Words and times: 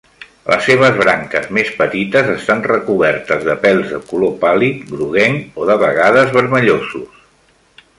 Les 0.51 0.61
seves 0.69 0.95
branques 1.01 1.45
més 1.57 1.69
petites 1.81 2.31
estan 2.37 2.65
recobertes 2.71 3.47
de 3.51 3.57
pèls 3.67 3.95
de 3.95 4.03
color 4.13 4.35
pàl·lid, 4.47 4.83
groguenc, 4.97 5.49
o 5.65 5.73
de 5.73 5.81
vegades 5.89 6.39
vermellosos. 6.43 7.27